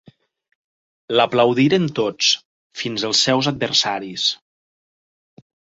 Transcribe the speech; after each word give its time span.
L'aplaudiren 1.19 1.85
tots, 2.01 2.31
fins 2.83 3.07
els 3.11 3.23
seus 3.29 3.53
adversaris. 3.55 4.29